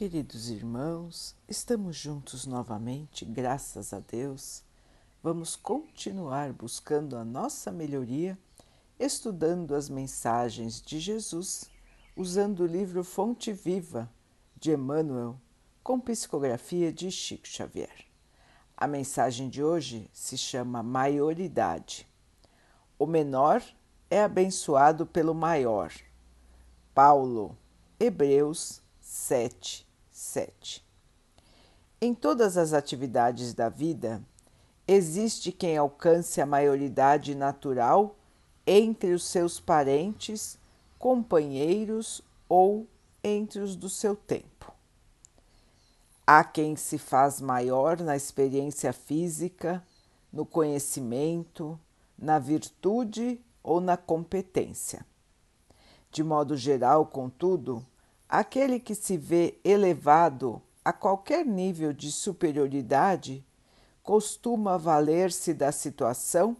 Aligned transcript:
Queridos 0.00 0.48
irmãos, 0.48 1.36
estamos 1.46 1.94
juntos 1.94 2.46
novamente, 2.46 3.22
graças 3.22 3.92
a 3.92 4.00
Deus. 4.00 4.62
Vamos 5.22 5.56
continuar 5.56 6.54
buscando 6.54 7.18
a 7.18 7.22
nossa 7.22 7.70
melhoria, 7.70 8.38
estudando 8.98 9.74
as 9.74 9.90
mensagens 9.90 10.80
de 10.80 10.98
Jesus, 10.98 11.70
usando 12.16 12.60
o 12.60 12.66
livro 12.66 13.04
Fonte 13.04 13.52
Viva 13.52 14.10
de 14.56 14.72
Emmanuel, 14.72 15.38
com 15.82 16.00
psicografia 16.00 16.90
de 16.90 17.10
Chico 17.10 17.46
Xavier. 17.46 18.06
A 18.74 18.86
mensagem 18.86 19.50
de 19.50 19.62
hoje 19.62 20.08
se 20.14 20.38
chama 20.38 20.82
Maioridade. 20.82 22.08
O 22.98 23.04
menor 23.04 23.62
é 24.08 24.22
abençoado 24.22 25.04
pelo 25.04 25.34
maior. 25.34 25.92
Paulo, 26.94 27.54
Hebreus 28.00 28.80
7, 28.98 29.89
7. 30.20 30.84
Em 31.98 32.14
todas 32.14 32.58
as 32.58 32.74
atividades 32.74 33.54
da 33.54 33.70
vida, 33.70 34.22
existe 34.86 35.50
quem 35.50 35.78
alcance 35.78 36.42
a 36.42 36.46
maioridade 36.46 37.34
natural 37.34 38.14
entre 38.66 39.12
os 39.12 39.24
seus 39.24 39.58
parentes, 39.58 40.58
companheiros 40.98 42.20
ou 42.48 42.86
entre 43.24 43.60
os 43.60 43.74
do 43.74 43.88
seu 43.88 44.14
tempo. 44.14 44.72
Há 46.26 46.44
quem 46.44 46.76
se 46.76 46.98
faz 46.98 47.40
maior 47.40 47.98
na 47.98 48.14
experiência 48.14 48.92
física, 48.92 49.82
no 50.30 50.44
conhecimento, 50.44 51.80
na 52.16 52.38
virtude 52.38 53.40
ou 53.62 53.80
na 53.80 53.96
competência. 53.96 55.04
De 56.12 56.22
modo 56.22 56.56
geral, 56.58 57.06
contudo, 57.06 57.84
Aquele 58.32 58.78
que 58.78 58.94
se 58.94 59.16
vê 59.16 59.58
elevado 59.64 60.62
a 60.84 60.92
qualquer 60.92 61.44
nível 61.44 61.92
de 61.92 62.12
superioridade 62.12 63.44
costuma 64.04 64.78
valer-se 64.78 65.52
da 65.52 65.72
situação 65.72 66.56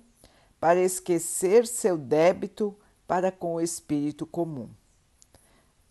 para 0.58 0.80
esquecer 0.80 1.64
seu 1.68 1.96
débito 1.96 2.76
para 3.06 3.30
com 3.30 3.54
o 3.54 3.60
espírito 3.60 4.26
comum. 4.26 4.68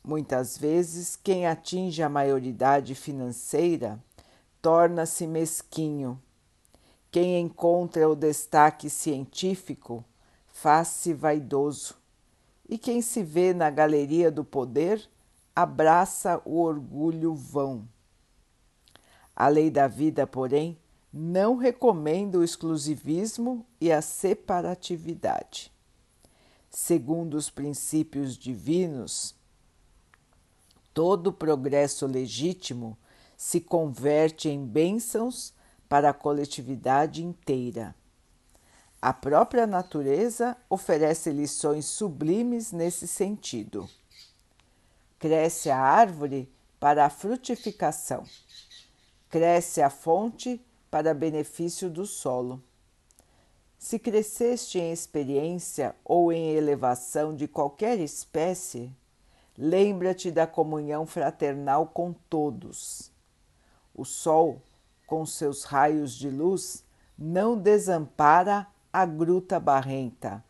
Muitas 0.04 0.58
vezes, 0.58 1.16
quem 1.16 1.48
atinge 1.48 2.04
a 2.04 2.10
maioridade 2.10 2.94
financeira 2.94 3.98
torna-se 4.62 5.26
mesquinho. 5.26 6.22
Quem 7.10 7.40
encontra 7.40 8.10
o 8.10 8.18
destaque 8.18 8.90
científico 8.90 10.04
faz-se 10.46 11.14
vaidoso. 11.14 11.96
E 12.68 12.78
quem 12.78 13.02
se 13.02 13.24
vê 13.24 13.54
na 13.54 13.70
galeria 13.70 14.30
do 14.30 14.44
poder 14.44 15.10
abraça 15.56 16.42
o 16.46 16.60
orgulho 16.60 17.34
vão. 17.34 17.88
A 19.36 19.48
lei 19.48 19.70
da 19.70 19.88
vida, 19.88 20.28
porém, 20.28 20.78
não 21.12 21.56
recomenda 21.56 22.38
o 22.38 22.44
exclusivismo 22.44 23.66
e 23.80 23.92
a 23.92 24.02
separatividade. 24.02 25.72
Segundo 26.70 27.36
os 27.36 27.50
princípios 27.50 28.38
divinos, 28.38 29.36
todo 30.94 31.34
progresso 31.34 32.06
legítimo 32.06 32.98
se 33.36 33.60
converte 33.60 34.50
em 34.50 34.64
bênçãos 34.66 35.54
para 35.88 36.10
a 36.10 36.14
coletividade 36.14 37.24
inteira. 37.24 37.96
A 39.02 39.14
própria 39.14 39.66
natureza 39.66 40.58
oferece 40.70 41.32
lições 41.32 41.86
sublimes 41.86 42.74
nesse 42.74 43.08
sentido. 43.08 43.90
Cresce 45.20 45.70
a 45.70 45.78
árvore 45.78 46.50
para 46.80 47.06
a 47.06 47.10
frutificação. 47.10 48.24
Cresce 49.30 49.82
a 49.82 49.90
fonte 49.90 50.66
para 50.90 51.14
benefício 51.14 51.90
do 51.90 52.06
solo. 52.06 52.64
Se 53.78 54.00
cresceste 54.00 54.80
em 54.80 54.94
experiência 54.94 55.94
ou 56.06 56.32
em 56.32 56.52
elevação 56.52 57.36
de 57.36 57.50
qualquer 57.50 58.00
espécie, 58.00 58.92
lembra-te 59.58 60.32
da 60.32 60.48
comunhão 60.48 61.06
fraternal 61.06 61.88
com 61.88 62.14
todos. 62.14 63.12
O 63.94 64.06
sol, 64.06 64.62
com 65.06 65.26
seus 65.26 65.66
raios 65.66 66.14
de 66.14 66.30
luz, 66.30 66.84
não 67.18 67.58
desampara 67.58 68.66
a 68.92 69.06
gruta 69.06 69.60
barrenta 69.60 70.42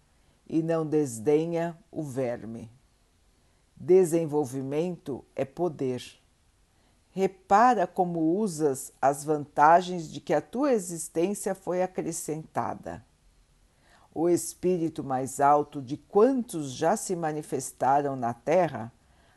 e 0.47 0.61
não 0.61 0.85
desdenha 0.85 1.75
o 1.91 2.03
verme. 2.03 2.71
Desenvolvimento 3.79 5.23
é 5.33 5.45
poder. 5.45 6.03
Repara 7.11 7.87
como 7.87 8.19
usas 8.37 8.91
as 9.01 9.23
vantagens 9.23 10.11
de 10.11 10.19
que 10.19 10.33
a 10.33 10.41
tua 10.41 10.73
existência 10.73 11.55
foi 11.55 11.81
acrescentada. 11.81 13.03
O 14.13 14.27
espírito 14.27 15.01
mais 15.01 15.39
alto 15.39 15.81
de 15.81 15.95
quantos 15.95 16.73
já 16.73 16.97
se 16.97 17.15
manifestaram 17.15 18.17
na 18.17 18.33
Terra 18.33 18.91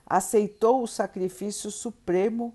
aceitou 0.05 0.83
o 0.83 0.89
sacrifício 0.89 1.71
supremo 1.71 2.53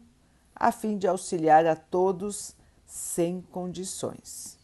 a 0.53 0.73
fim 0.73 0.97
de 0.97 1.07
auxiliar 1.07 1.65
a 1.65 1.75
todos 1.75 2.53
sem 2.85 3.41
condições. 3.41 4.57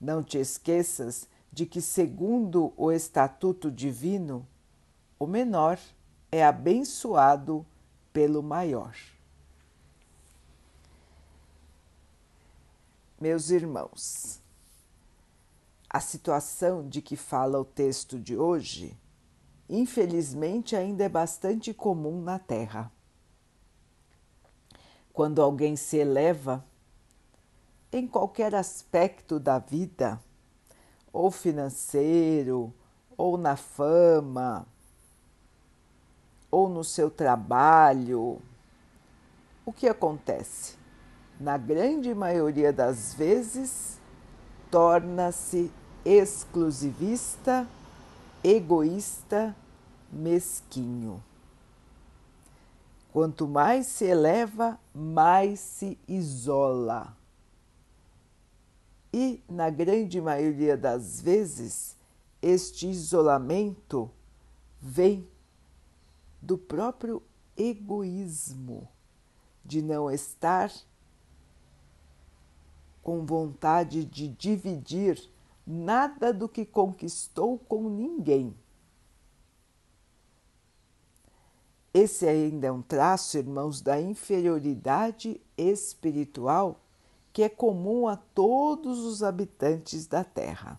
Não 0.00 0.22
te 0.22 0.38
esqueças 0.38 1.28
de 1.52 1.66
que, 1.66 1.82
segundo 1.82 2.72
o 2.76 2.90
estatuto 2.90 3.70
divino, 3.70 4.46
o 5.18 5.26
menor 5.26 5.78
é 6.32 6.42
abençoado 6.42 7.64
pelo 8.10 8.42
maior. 8.42 8.96
Meus 13.20 13.50
irmãos, 13.50 14.40
a 15.88 16.00
situação 16.00 16.88
de 16.88 17.02
que 17.02 17.16
fala 17.16 17.60
o 17.60 17.64
texto 17.66 18.18
de 18.18 18.34
hoje, 18.34 18.96
infelizmente, 19.68 20.74
ainda 20.74 21.04
é 21.04 21.08
bastante 21.08 21.74
comum 21.74 22.22
na 22.22 22.38
Terra. 22.38 22.90
Quando 25.12 25.42
alguém 25.42 25.76
se 25.76 25.98
eleva 25.98 26.64
em 27.92 28.08
qualquer 28.08 28.54
aspecto 28.54 29.38
da 29.38 29.58
vida, 29.58 30.18
ou 31.12 31.30
financeiro, 31.30 32.72
ou 33.18 33.36
na 33.36 33.54
fama, 33.54 34.66
ou 36.52 36.68
no 36.68 36.84
seu 36.84 37.10
trabalho, 37.10 38.38
o 39.64 39.72
que 39.72 39.88
acontece? 39.88 40.76
Na 41.40 41.56
grande 41.56 42.14
maioria 42.14 42.70
das 42.70 43.14
vezes, 43.14 43.98
torna-se 44.70 45.72
exclusivista, 46.04 47.66
egoísta, 48.44 49.56
mesquinho. 50.12 51.22
Quanto 53.12 53.48
mais 53.48 53.86
se 53.86 54.04
eleva, 54.04 54.78
mais 54.94 55.58
se 55.58 55.98
isola. 56.06 57.16
E, 59.12 59.42
na 59.48 59.70
grande 59.70 60.20
maioria 60.20 60.76
das 60.76 61.20
vezes, 61.20 61.96
este 62.40 62.88
isolamento 62.88 64.10
vem 64.80 65.28
do 66.42 66.58
próprio 66.58 67.22
egoísmo, 67.56 68.88
de 69.64 69.80
não 69.80 70.10
estar 70.10 70.72
com 73.00 73.24
vontade 73.24 74.04
de 74.04 74.28
dividir 74.28 75.30
nada 75.66 76.32
do 76.32 76.48
que 76.48 76.66
conquistou 76.66 77.58
com 77.58 77.88
ninguém. 77.88 78.54
Esse 81.94 82.26
ainda 82.26 82.66
é 82.66 82.72
um 82.72 82.82
traço, 82.82 83.38
irmãos, 83.38 83.80
da 83.80 84.00
inferioridade 84.00 85.40
espiritual 85.56 86.80
que 87.32 87.42
é 87.42 87.48
comum 87.48 88.08
a 88.08 88.16
todos 88.16 88.98
os 89.00 89.22
habitantes 89.22 90.06
da 90.06 90.22
Terra. 90.22 90.78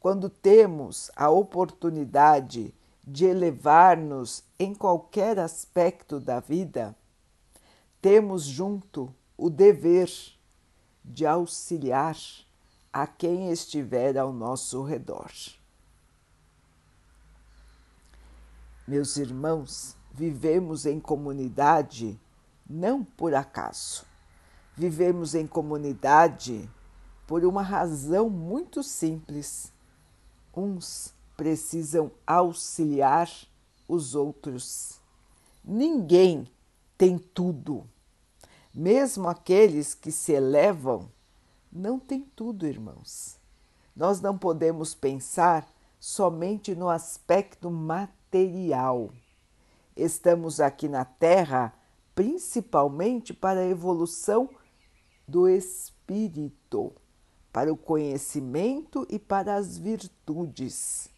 Quando 0.00 0.28
temos 0.28 1.10
a 1.14 1.30
oportunidade 1.30 2.64
de 2.64 2.85
elevar-nos 3.24 4.42
em 4.58 4.74
qualquer 4.74 5.38
aspecto 5.38 6.18
da 6.18 6.40
vida, 6.40 6.96
temos 8.02 8.44
junto 8.44 9.14
o 9.36 9.48
dever 9.48 10.10
de 11.04 11.24
auxiliar 11.24 12.16
a 12.92 13.06
quem 13.06 13.50
estiver 13.50 14.16
ao 14.16 14.32
nosso 14.32 14.82
redor. 14.82 15.30
Meus 18.88 19.16
irmãos, 19.16 19.96
vivemos 20.12 20.86
em 20.86 20.98
comunidade 20.98 22.18
não 22.68 23.04
por 23.04 23.34
acaso. 23.34 24.04
Vivemos 24.76 25.34
em 25.34 25.46
comunidade 25.46 26.68
por 27.26 27.44
uma 27.44 27.62
razão 27.62 28.30
muito 28.30 28.82
simples. 28.82 29.72
Uns 30.54 31.12
precisam 31.36 32.10
auxiliar 32.26 33.30
os 33.88 34.14
outros. 34.14 35.00
Ninguém 35.64 36.48
têm 36.96 37.18
tudo. 37.18 37.86
Mesmo 38.74 39.28
aqueles 39.28 39.94
que 39.94 40.12
se 40.12 40.32
elevam 40.32 41.10
não 41.72 41.98
têm 41.98 42.22
tudo, 42.34 42.66
irmãos. 42.66 43.38
Nós 43.94 44.20
não 44.20 44.36
podemos 44.36 44.94
pensar 44.94 45.66
somente 45.98 46.74
no 46.74 46.88
aspecto 46.88 47.70
material. 47.70 49.10
Estamos 49.96 50.60
aqui 50.60 50.88
na 50.88 51.04
Terra 51.04 51.72
principalmente 52.16 53.34
para 53.34 53.60
a 53.60 53.68
evolução 53.68 54.48
do 55.28 55.46
espírito, 55.46 56.90
para 57.52 57.70
o 57.70 57.76
conhecimento 57.76 59.06
e 59.10 59.18
para 59.18 59.54
as 59.54 59.76
virtudes. 59.76 61.10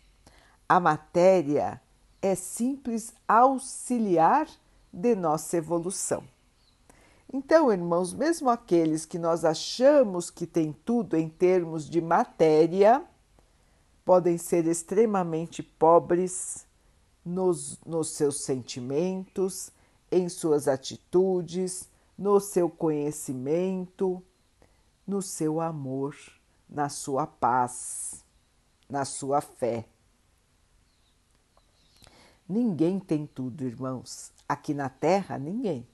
A 0.69 0.79
matéria 0.79 1.81
é 2.21 2.35
simples 2.35 3.15
auxiliar 3.27 4.47
de 4.93 5.15
nossa 5.15 5.57
evolução. 5.57 6.23
Então, 7.33 7.73
irmãos, 7.73 8.13
mesmo 8.13 8.51
aqueles 8.51 9.07
que 9.07 9.19
nós 9.19 9.47
achamos 9.47 10.31
que 10.31 10.47
têm 10.47 10.75
tudo 10.85 11.17
em 11.17 11.27
termos 11.27 11.89
de 11.89 12.03
matéria, 12.03 13.03
podem 14.05 14.37
ser 14.37 14.67
extremamente 14.67 15.63
pobres 15.63 16.67
nos, 17.25 17.79
nos 17.87 18.11
seus 18.11 18.43
sentimentos, 18.43 19.71
em 20.13 20.29
suas 20.29 20.69
atitudes, 20.69 21.89
no 22.17 22.41
seu 22.41 22.69
conhecimento, 22.69 24.23
no 25.07 25.23
seu 25.23 25.63
amor, 25.63 26.15
na 26.69 26.91
sua 26.91 27.27
paz, 27.27 28.23
na 28.87 29.07
sua 29.07 29.41
fé. 29.41 29.87
Ninguém 32.49 32.99
tem 32.99 33.27
tudo, 33.27 33.65
irmãos. 33.65 34.33
Aqui 34.49 34.73
na 34.73 34.89
Terra, 34.89 35.37
ninguém. 35.39 35.87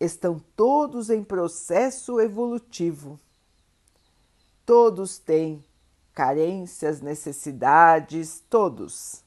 Estão 0.00 0.38
todos 0.56 1.10
em 1.10 1.22
processo 1.22 2.20
evolutivo. 2.20 3.20
Todos 4.66 5.18
têm 5.18 5.64
carências, 6.12 7.00
necessidades, 7.00 8.42
todos. 8.50 9.22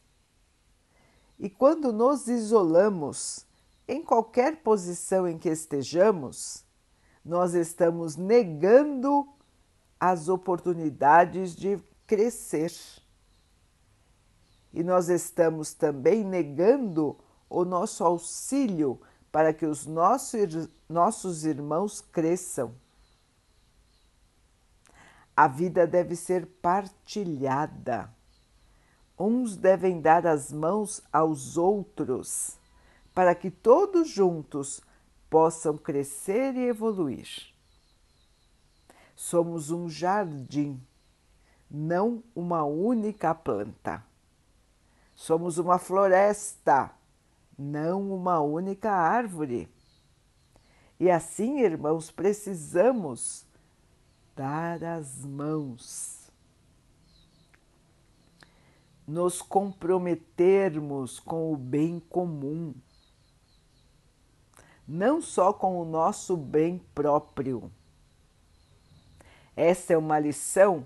E 1.40 1.50
quando 1.50 1.94
nos 1.94 2.28
isolamos, 2.28 3.46
em 3.88 4.04
qualquer 4.04 4.58
posição 4.58 5.28
em 5.28 5.38
que 5.38 5.50
estejamos, 5.50 6.64
nós 7.24 7.54
estamos 7.54 8.16
negando 8.16 9.28
as 10.00 10.28
oportunidades 10.28 11.56
de 11.56 11.78
crescer. 12.06 12.72
E 14.76 14.84
nós 14.84 15.08
estamos 15.08 15.74
também 15.74 16.22
negando 16.22 17.18
o 17.50 17.64
nosso 17.64 18.04
auxílio 18.04 19.00
para 19.32 19.54
que 19.54 19.66
os 19.66 19.86
nossos, 19.86 20.68
nossos 20.90 21.46
irmãos 21.46 22.02
cresçam. 22.02 22.76
A 25.34 25.48
vida 25.48 25.88
deve 25.88 26.14
ser 26.18 26.46
partilhada. 26.62 28.14
Uns 29.18 29.56
devem 29.56 30.02
dar 30.02 30.28
as 30.28 30.52
mãos 30.52 31.02
aos 31.12 31.56
outros, 31.56 32.58
para 33.14 33.34
que 33.34 33.50
todos 33.50 34.10
juntos 34.10 34.82
possam 35.30 35.78
crescer 35.78 36.54
e 36.54 36.68
evoluir. 36.68 37.30
Somos 39.16 39.72
um 39.72 39.88
jardim, 39.88 40.86
não 41.72 42.22
uma 42.36 42.66
única 42.66 43.34
planta. 43.34 44.04
Somos 45.16 45.58
uma 45.58 45.80
floresta, 45.80 46.92
não 47.58 48.14
uma 48.14 48.42
única 48.42 48.92
árvore. 48.92 49.70
E 51.00 51.10
assim, 51.10 51.62
irmãos, 51.62 52.12
precisamos 52.12 53.46
dar 54.36 54.84
as 54.84 55.24
mãos, 55.24 56.30
nos 59.08 59.42
comprometermos 59.42 61.20
com 61.20 61.54
o 61.54 61.56
bem 61.56 62.00
comum, 62.00 62.74
não 64.86 65.22
só 65.22 65.54
com 65.54 65.80
o 65.80 65.86
nosso 65.86 66.36
bem 66.36 66.80
próprio. 66.94 67.72
Essa 69.56 69.94
é 69.94 69.98
uma 69.98 70.20
lição 70.20 70.86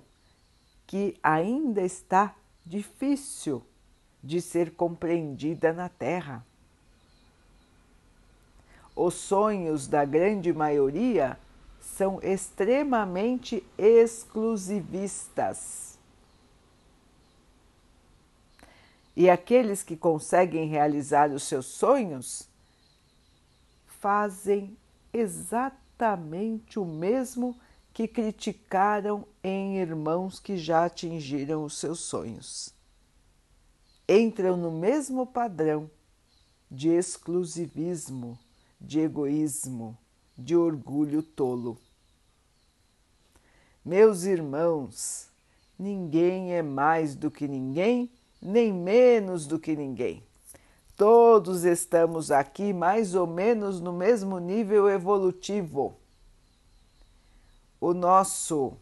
que 0.85 1.17
ainda 1.23 1.81
está 1.81 2.35
difícil 2.63 3.65
de 4.23 4.41
ser 4.41 4.71
compreendida 4.71 5.73
na 5.73 5.89
Terra. 5.89 6.43
Os 8.95 9.13
sonhos 9.13 9.85
da 9.87 10.03
grande 10.03 10.51
maioria 10.51 11.37
são 11.79 12.19
extremamente 12.21 13.63
exclusivistas. 13.77 15.97
E 19.15 19.29
aqueles 19.29 19.83
que 19.83 19.95
conseguem 19.97 20.67
realizar 20.67 21.29
os 21.31 21.43
seus 21.43 21.65
sonhos 21.65 22.49
fazem 23.99 24.77
exatamente 25.11 26.79
o 26.79 26.85
mesmo 26.85 27.59
que 27.93 28.07
criticaram 28.07 29.27
em 29.43 29.77
irmãos 29.77 30.39
que 30.39 30.57
já 30.57 30.85
atingiram 30.85 31.65
os 31.65 31.77
seus 31.77 31.99
sonhos. 31.99 32.78
Entram 34.11 34.57
no 34.57 34.71
mesmo 34.71 35.23
padrão 35.23 35.87
de 36.71 36.89
exclusivismo, 36.89 38.39
de 38.81 39.01
egoísmo, 39.01 39.95
de 40.35 40.55
orgulho 40.55 41.21
tolo. 41.21 41.77
Meus 43.85 44.23
irmãos, 44.23 45.29
ninguém 45.77 46.55
é 46.55 46.63
mais 46.63 47.13
do 47.13 47.29
que 47.29 47.47
ninguém, 47.47 48.11
nem 48.41 48.73
menos 48.73 49.45
do 49.45 49.59
que 49.59 49.75
ninguém. 49.75 50.23
Todos 50.97 51.63
estamos 51.63 52.31
aqui 52.31 52.73
mais 52.73 53.13
ou 53.13 53.27
menos 53.27 53.79
no 53.79 53.93
mesmo 53.93 54.39
nível 54.39 54.89
evolutivo. 54.89 55.95
O 57.79 57.93
nosso 57.93 58.73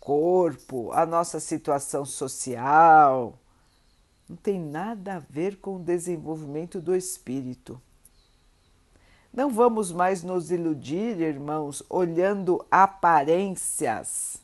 corpo, 0.00 0.92
a 0.92 1.04
nossa 1.04 1.38
situação 1.38 2.06
social, 2.06 3.38
não 4.28 4.36
tem 4.36 4.58
nada 4.58 5.16
a 5.16 5.18
ver 5.18 5.56
com 5.58 5.76
o 5.76 5.82
desenvolvimento 5.82 6.80
do 6.80 6.94
espírito. 6.94 7.80
Não 9.32 9.50
vamos 9.50 9.90
mais 9.90 10.22
nos 10.22 10.50
iludir, 10.50 11.20
irmãos, 11.20 11.82
olhando 11.90 12.64
aparências, 12.70 14.36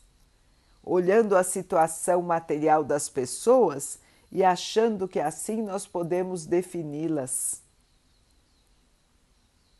olhando 0.82 1.36
a 1.36 1.44
situação 1.44 2.20
material 2.22 2.82
das 2.82 3.08
pessoas 3.08 3.98
e 4.32 4.42
achando 4.42 5.08
que 5.08 5.20
assim 5.20 5.62
nós 5.62 5.86
podemos 5.86 6.44
defini-las. 6.44 7.62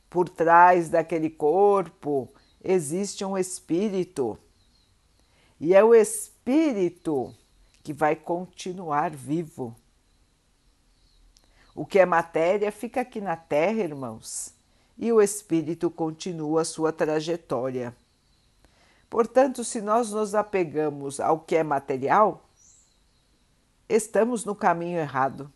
Por 0.08 0.28
trás 0.28 0.88
daquele 0.88 1.28
corpo 1.28 2.28
existe 2.62 3.24
um 3.24 3.36
espírito, 3.36 4.38
e 5.58 5.74
é 5.74 5.84
o 5.84 5.94
espírito 5.94 7.34
que 7.82 7.92
vai 7.92 8.16
continuar 8.16 9.10
vivo. 9.10 9.76
O 11.80 11.86
que 11.86 11.98
é 11.98 12.04
matéria 12.04 12.70
fica 12.70 13.00
aqui 13.00 13.22
na 13.22 13.36
terra, 13.36 13.80
irmãos 13.80 14.52
e 14.98 15.10
o 15.10 15.22
espírito 15.22 15.90
continua 15.90 16.60
a 16.60 16.64
sua 16.66 16.92
trajetória. 16.92 17.96
Portanto, 19.08 19.64
se 19.64 19.80
nós 19.80 20.12
nos 20.12 20.34
apegamos 20.34 21.18
ao 21.18 21.40
que 21.40 21.56
é 21.56 21.62
material, 21.62 22.44
estamos 23.88 24.44
no 24.44 24.54
caminho 24.54 24.98
errado. 24.98 25.50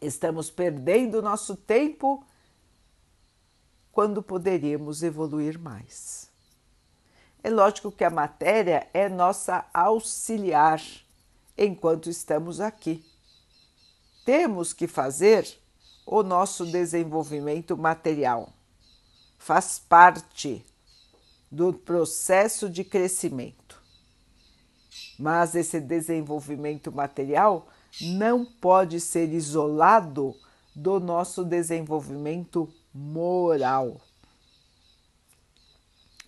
Estamos 0.00 0.50
perdendo 0.50 1.22
nosso 1.22 1.54
tempo 1.54 2.26
quando 3.92 4.24
poderíamos 4.24 5.04
evoluir 5.04 5.56
mais. 5.56 6.28
É 7.44 7.48
lógico 7.48 7.92
que 7.92 8.02
a 8.02 8.10
matéria 8.10 8.88
é 8.92 9.08
nossa 9.08 9.64
auxiliar 9.72 10.82
enquanto 11.56 12.10
estamos 12.10 12.60
aqui. 12.60 13.11
Temos 14.24 14.72
que 14.72 14.86
fazer 14.86 15.46
o 16.06 16.22
nosso 16.22 16.66
desenvolvimento 16.66 17.76
material. 17.76 18.52
Faz 19.38 19.78
parte 19.78 20.64
do 21.50 21.72
processo 21.72 22.68
de 22.68 22.84
crescimento. 22.84 23.80
Mas 25.18 25.54
esse 25.54 25.80
desenvolvimento 25.80 26.90
material 26.90 27.68
não 28.00 28.44
pode 28.44 29.00
ser 29.00 29.32
isolado 29.32 30.34
do 30.74 30.98
nosso 30.98 31.44
desenvolvimento 31.44 32.72
moral, 32.94 34.00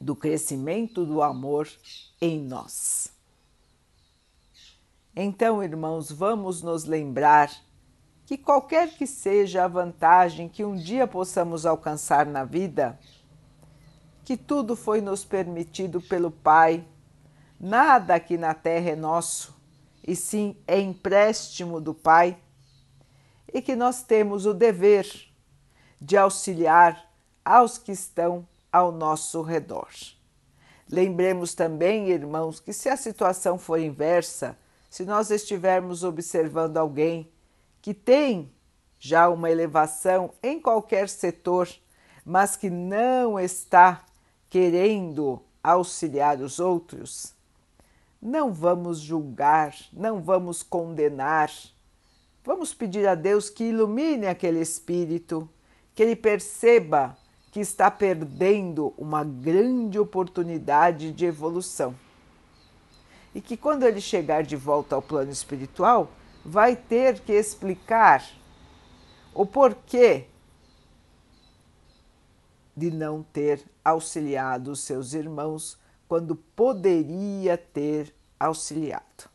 do 0.01 0.15
crescimento 0.15 1.07
do 1.07 1.23
amor 1.23 1.69
em 2.21 2.43
nós. 2.43 3.09
Então, 5.17 5.63
irmãos, 5.63 6.11
vamos 6.11 6.61
nos 6.61 6.85
lembrar 6.85 7.51
que 8.27 8.39
qualquer 8.39 8.91
que 8.91 9.07
seja 9.07 9.65
a 9.65 9.69
vantagem 9.69 10.49
que 10.49 10.65
um 10.65 10.75
dia 10.75 11.07
possamos 11.07 11.67
alcançar 11.67 12.25
na 12.25 12.45
vida, 12.45 12.99
que 14.25 14.37
tudo 14.37 14.75
foi 14.75 15.01
nos 15.01 15.25
permitido 15.25 16.01
pelo 16.01 16.31
Pai, 16.31 16.85
nada 17.61 18.15
aqui 18.15 18.39
na 18.39 18.55
terra 18.55 18.91
é 18.91 18.97
nosso, 18.97 19.55
e 20.07 20.17
sim 20.17 20.57
é 20.67 20.81
empréstimo 20.81 21.81
do 21.81 21.93
Pai, 21.93 22.39
e 23.53 23.61
que 23.61 23.77
nós 23.77 24.03
temos 24.03 24.47
o 24.47 24.55
dever 24.55 25.07
de 26.01 26.17
auxiliar 26.17 27.11
aos 27.45 27.77
que 27.79 27.93
estão 27.93 28.47
ao 28.73 28.91
nosso 28.91 29.43
redor. 29.43 29.89
Lembremos 30.91 31.55
também, 31.55 32.11
irmãos, 32.11 32.59
que 32.59 32.73
se 32.73 32.89
a 32.89 32.97
situação 32.97 33.59
for 33.59 33.79
inversa, 33.79 34.59
se 34.91 35.05
nós 35.05 35.31
estivermos 35.31 36.05
observando 36.05 36.77
alguém 36.77 37.31
que 37.85 37.93
tem 37.93 38.51
já 38.99 39.29
uma 39.29 39.51
elevação 39.51 40.33
em 40.43 40.59
qualquer 40.59 41.07
setor, 41.07 41.69
mas 42.25 42.57
que 42.57 42.71
não 42.71 43.39
está 43.39 44.07
querendo 44.49 45.43
auxiliar 45.63 46.41
os 46.41 46.59
outros, 46.59 47.35
não 48.23 48.55
vamos 48.55 49.01
julgar, 49.01 49.77
não 49.93 50.23
vamos 50.23 50.63
condenar. 50.63 51.51
Vamos 52.43 52.73
pedir 52.73 53.07
a 53.07 53.15
Deus 53.15 53.51
que 53.51 53.65
ilumine 53.65 54.29
aquele 54.29 54.63
espírito, 54.63 55.47
que 55.95 56.03
ele 56.03 56.17
perceba 56.17 57.15
que 57.53 57.61
está 57.61 57.91
perdendo 57.91 58.95
uma 58.97 59.23
grande 59.23 59.99
oportunidade 59.99 61.13
de 61.13 61.27
evolução. 61.27 61.95
E 63.35 63.43
que 63.43 63.59
quando 63.59 63.83
ele 63.83 64.01
chegar 64.01 64.43
de 64.43 64.57
volta 64.57 64.95
ao 64.95 65.03
plano 65.03 65.31
espiritual, 65.31 66.11
vai 66.45 66.77
ter 66.77 67.21
que 67.21 67.33
explicar 67.33 68.23
o 69.33 69.47
porquê 69.47 70.27
de 72.77 72.91
não 72.91 73.23
ter 73.23 73.65
auxiliado 73.85 74.77
seus 74.77 75.15
irmãos 75.15 75.79
quando 76.07 76.37
poderia 76.37 77.57
ter 77.57 78.15
auxiliado. 78.39 79.31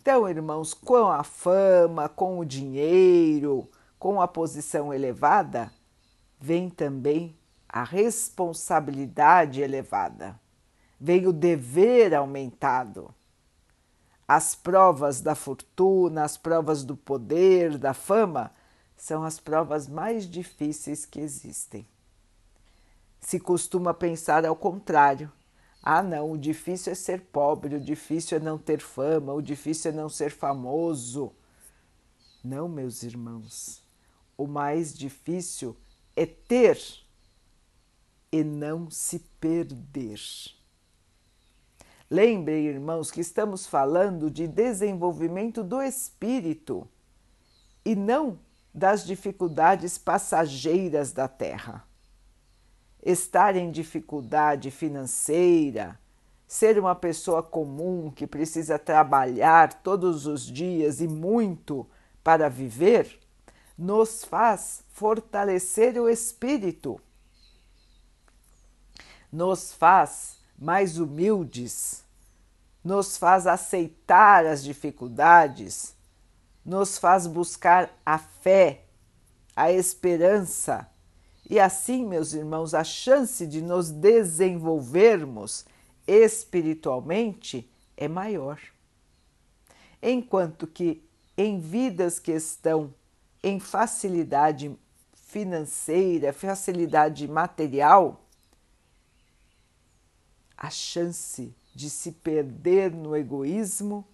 Então, 0.00 0.28
irmãos, 0.28 0.72
com 0.72 1.08
a 1.08 1.24
fama, 1.24 2.08
com 2.08 2.38
o 2.38 2.44
dinheiro, 2.44 3.68
com 3.98 4.20
a 4.20 4.28
posição 4.28 4.94
elevada, 4.94 5.72
vem 6.38 6.70
também 6.70 7.36
a 7.68 7.84
responsabilidade 7.84 9.60
elevada, 9.60 10.40
vem 10.98 11.26
o 11.26 11.32
dever 11.32 12.14
aumentado 12.14 13.14
as 14.32 14.54
provas 14.54 15.20
da 15.20 15.34
fortuna, 15.34 16.22
as 16.22 16.36
provas 16.36 16.84
do 16.84 16.96
poder, 16.96 17.76
da 17.76 17.92
fama, 17.92 18.54
são 18.96 19.24
as 19.24 19.40
provas 19.40 19.88
mais 19.88 20.24
difíceis 20.24 21.04
que 21.04 21.18
existem. 21.18 21.84
Se 23.18 23.40
costuma 23.40 23.92
pensar 23.92 24.46
ao 24.46 24.54
contrário. 24.54 25.32
Ah, 25.82 26.00
não, 26.00 26.30
o 26.30 26.38
difícil 26.38 26.92
é 26.92 26.94
ser 26.94 27.22
pobre, 27.22 27.74
o 27.74 27.80
difícil 27.80 28.36
é 28.36 28.40
não 28.40 28.56
ter 28.56 28.80
fama, 28.80 29.32
o 29.32 29.42
difícil 29.42 29.90
é 29.90 29.94
não 29.94 30.08
ser 30.08 30.30
famoso. 30.30 31.32
Não, 32.44 32.68
meus 32.68 33.02
irmãos, 33.02 33.82
o 34.38 34.46
mais 34.46 34.96
difícil 34.96 35.76
é 36.14 36.24
ter 36.24 36.80
e 38.30 38.44
não 38.44 38.88
se 38.88 39.18
perder. 39.40 40.20
Lembrem, 42.10 42.66
irmãos, 42.66 43.08
que 43.08 43.20
estamos 43.20 43.68
falando 43.68 44.28
de 44.28 44.48
desenvolvimento 44.48 45.62
do 45.62 45.80
espírito 45.80 46.88
e 47.84 47.94
não 47.94 48.36
das 48.74 49.06
dificuldades 49.06 49.96
passageiras 49.96 51.12
da 51.12 51.28
Terra. 51.28 51.86
Estar 53.00 53.54
em 53.54 53.70
dificuldade 53.70 54.72
financeira, 54.72 55.96
ser 56.48 56.80
uma 56.80 56.96
pessoa 56.96 57.44
comum 57.44 58.10
que 58.10 58.26
precisa 58.26 58.76
trabalhar 58.76 59.72
todos 59.74 60.26
os 60.26 60.42
dias 60.42 61.00
e 61.00 61.06
muito 61.06 61.86
para 62.24 62.50
viver, 62.50 63.20
nos 63.78 64.24
faz 64.24 64.82
fortalecer 64.88 65.96
o 65.96 66.08
espírito, 66.08 67.00
nos 69.32 69.72
faz 69.72 70.39
mais 70.60 70.98
humildes, 70.98 72.04
nos 72.84 73.16
faz 73.16 73.46
aceitar 73.46 74.44
as 74.44 74.62
dificuldades, 74.62 75.96
nos 76.64 76.98
faz 76.98 77.26
buscar 77.26 77.90
a 78.04 78.18
fé, 78.18 78.84
a 79.56 79.72
esperança. 79.72 80.86
E 81.48 81.58
assim, 81.58 82.06
meus 82.06 82.34
irmãos, 82.34 82.74
a 82.74 82.84
chance 82.84 83.46
de 83.46 83.62
nos 83.62 83.90
desenvolvermos 83.90 85.64
espiritualmente 86.06 87.68
é 87.96 88.06
maior. 88.06 88.60
Enquanto 90.02 90.66
que 90.66 91.02
em 91.36 91.58
vidas 91.58 92.18
que 92.18 92.32
estão 92.32 92.94
em 93.42 93.58
facilidade 93.58 94.76
financeira, 95.12 96.32
facilidade 96.32 97.26
material, 97.26 98.24
a 100.60 100.68
chance 100.68 101.54
de 101.74 101.88
se 101.88 102.12
perder 102.12 102.92
no 102.92 103.16
egoísmo, 103.16 104.06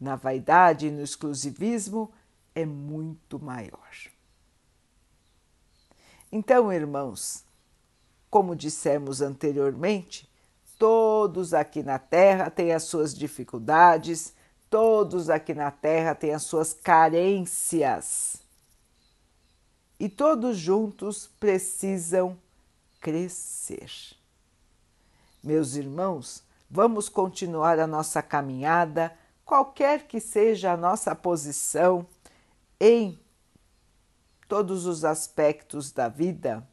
na 0.00 0.16
vaidade 0.16 0.86
e 0.86 0.90
no 0.90 1.02
exclusivismo 1.02 2.10
é 2.54 2.64
muito 2.64 3.38
maior. 3.38 3.90
Então, 6.32 6.72
irmãos, 6.72 7.44
como 8.30 8.56
dissemos 8.56 9.20
anteriormente, 9.20 10.26
todos 10.78 11.52
aqui 11.52 11.82
na 11.82 11.98
Terra 11.98 12.48
têm 12.48 12.72
as 12.72 12.84
suas 12.84 13.14
dificuldades, 13.14 14.32
todos 14.70 15.28
aqui 15.28 15.52
na 15.52 15.70
Terra 15.70 16.14
têm 16.14 16.32
as 16.32 16.42
suas 16.44 16.72
carências. 16.72 18.36
E 20.00 20.08
todos 20.08 20.56
juntos 20.56 21.26
precisam 21.38 22.38
crescer. 22.98 24.15
Meus 25.46 25.76
irmãos, 25.76 26.42
vamos 26.68 27.08
continuar 27.08 27.78
a 27.78 27.86
nossa 27.86 28.20
caminhada, 28.20 29.16
qualquer 29.44 30.08
que 30.08 30.18
seja 30.18 30.72
a 30.72 30.76
nossa 30.76 31.14
posição 31.14 32.04
em 32.80 33.16
todos 34.48 34.86
os 34.86 35.04
aspectos 35.04 35.92
da 35.92 36.08
vida, 36.08 36.68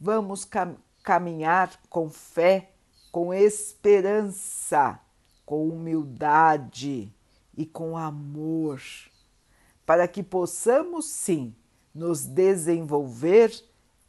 vamos 0.00 0.44
cam 0.44 0.76
caminhar 1.04 1.70
com 1.88 2.10
fé, 2.10 2.72
com 3.12 3.32
esperança, 3.32 4.98
com 5.46 5.68
humildade 5.68 7.14
e 7.56 7.64
com 7.64 7.96
amor, 7.96 8.82
para 9.86 10.08
que 10.08 10.24
possamos 10.24 11.06
sim 11.06 11.54
nos 11.94 12.26
desenvolver 12.26 13.52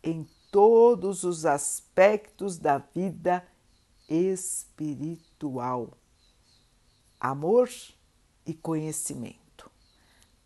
em 0.03 0.27
todos 0.51 1.23
os 1.23 1.45
aspectos 1.45 2.57
da 2.57 2.79
vida 2.79 3.45
espiritual. 4.11 5.97
Amor 7.17 7.69
e 8.45 8.53
conhecimento. 8.53 9.71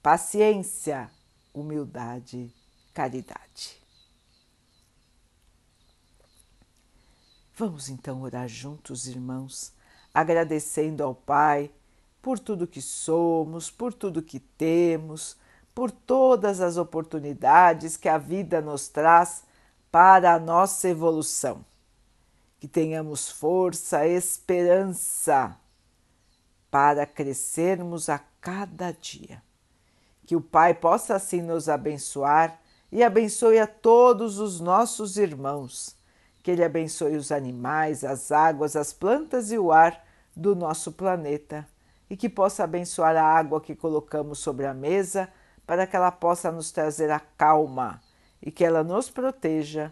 Paciência, 0.03 1.09
humildade, 1.51 2.53
caridade. 2.93 3.81
Vamos 7.55 7.89
então 7.89 8.21
orar 8.21 8.47
juntos, 8.47 9.07
irmãos, 9.07 9.73
agradecendo 10.13 11.03
ao 11.03 11.15
Pai 11.15 11.71
por 12.21 12.37
tudo 12.37 12.67
que 12.67 12.81
somos, 12.81 13.71
por 13.71 13.93
tudo 13.93 14.21
que 14.21 14.39
temos, 14.39 15.37
por 15.73 15.89
todas 15.89 16.61
as 16.61 16.77
oportunidades 16.77 17.97
que 17.97 18.09
a 18.09 18.19
vida 18.19 18.61
nos 18.61 18.89
traz 18.89 19.43
para 19.89 20.35
a 20.35 20.39
nossa 20.39 20.87
evolução 20.87 21.65
que 22.59 22.67
tenhamos 22.67 23.29
força, 23.29 24.07
esperança 24.07 25.57
para 26.71 27.05
crescermos 27.05 28.09
a 28.09 28.19
cada 28.41 28.91
dia. 28.91 29.41
Que 30.25 30.35
o 30.35 30.41
Pai 30.41 30.73
possa 30.73 31.15
assim 31.15 31.41
nos 31.41 31.69
abençoar 31.69 32.59
e 32.91 33.03
abençoe 33.03 33.59
a 33.59 33.67
todos 33.67 34.39
os 34.39 34.59
nossos 34.59 35.17
irmãos. 35.17 35.95
Que 36.41 36.51
Ele 36.51 36.63
abençoe 36.63 37.15
os 37.15 37.31
animais, 37.31 38.03
as 38.03 38.31
águas, 38.31 38.75
as 38.75 38.91
plantas 38.91 39.51
e 39.51 39.57
o 39.57 39.71
ar 39.71 40.03
do 40.35 40.55
nosso 40.55 40.91
planeta 40.91 41.67
e 42.09 42.15
que 42.15 42.29
possa 42.29 42.63
abençoar 42.63 43.15
a 43.15 43.23
água 43.23 43.61
que 43.61 43.75
colocamos 43.75 44.39
sobre 44.39 44.65
a 44.65 44.73
mesa 44.73 45.29
para 45.65 45.87
que 45.87 45.95
ela 45.95 46.11
possa 46.11 46.51
nos 46.51 46.71
trazer 46.71 47.09
a 47.09 47.19
calma 47.19 48.01
e 48.41 48.51
que 48.51 48.63
ela 48.63 48.83
nos 48.83 49.09
proteja 49.09 49.91